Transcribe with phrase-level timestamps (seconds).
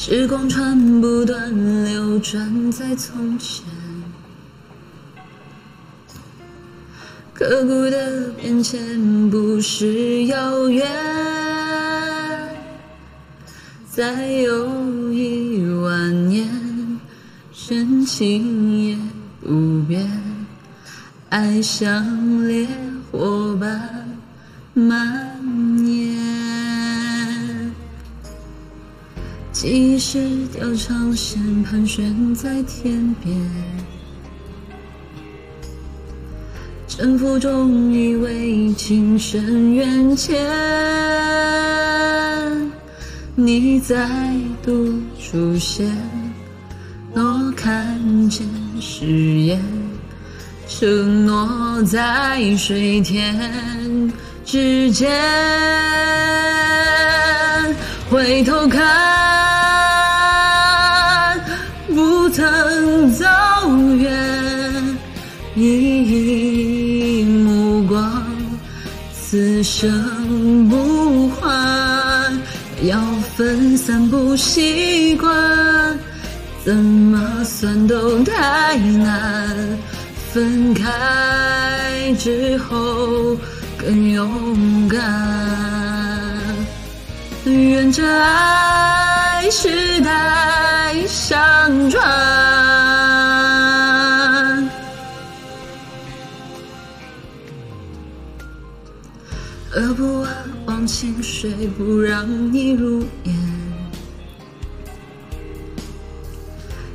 [0.00, 3.64] 时光穿不断流转在从前，
[7.34, 10.86] 刻骨的变迁不是遥远。
[13.90, 16.48] 再有一万年，
[17.52, 18.96] 深情也
[19.40, 20.08] 不变，
[21.28, 22.68] 爱像烈
[23.10, 24.08] 火般
[24.74, 25.37] 蔓
[29.60, 30.20] 记忆是
[30.52, 33.36] 条长线盘旋在天边，
[36.86, 40.38] 沉浮中以为情深缘浅，
[43.34, 44.08] 你再
[44.62, 45.90] 度出现，
[47.12, 48.46] 我看见
[48.80, 49.06] 誓
[49.40, 49.60] 言，
[50.68, 53.36] 承诺在水天
[54.44, 55.10] 之间，
[58.08, 59.47] 回头看，
[65.60, 68.24] 一目光，
[69.12, 72.40] 此生不换，
[72.84, 73.00] 要
[73.36, 75.98] 分散不习惯，
[76.64, 79.78] 怎么算都太难，
[80.32, 83.36] 分开之后
[83.76, 85.00] 更勇敢。
[87.44, 92.57] 愿这爱世代相传。
[99.78, 100.34] 喝不完
[100.66, 103.36] 忘情水，不让你入眼。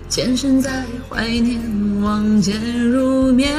[0.09, 1.61] 前身在怀念，
[2.01, 2.59] 望见
[2.89, 3.55] 入眠。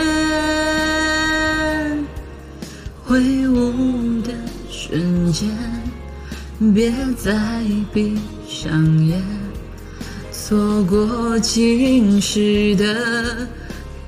[3.02, 4.30] 挥舞的
[4.70, 5.48] 瞬间。
[6.74, 7.62] 别再
[7.94, 9.22] 闭上眼，
[10.30, 13.48] 错过今世的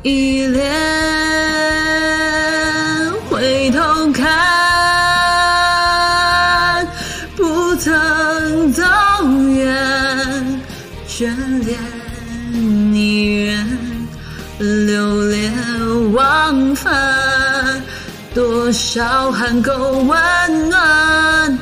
[0.03, 0.63] 依恋。
[3.29, 4.26] 回头看，
[11.17, 11.25] 眷
[11.65, 11.79] 恋
[12.93, 13.67] 你愿
[14.59, 16.93] 流连忘返，
[18.35, 21.59] 多少寒沟温暖。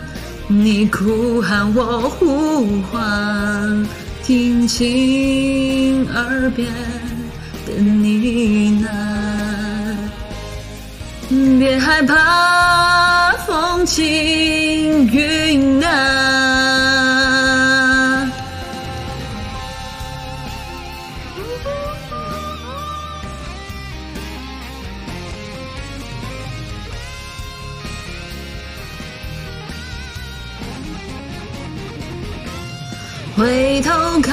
[0.49, 3.87] 你哭喊我呼唤，
[4.25, 6.69] 听清耳边
[7.65, 8.89] 的呢喃。
[11.61, 14.03] 别害怕风轻
[15.07, 15.54] 云
[33.37, 33.91] 回头
[34.21, 34.33] 看，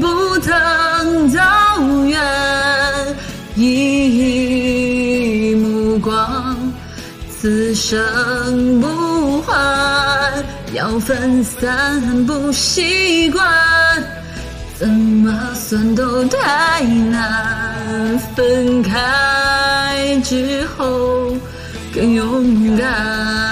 [0.00, 1.38] 不曾走
[2.06, 2.20] 远，
[3.54, 6.56] 一目光，
[7.30, 9.56] 此生不换，
[10.72, 13.48] 要分散不习惯，
[14.76, 21.32] 怎么算都太难，分开之后
[21.94, 23.45] 更勇敢。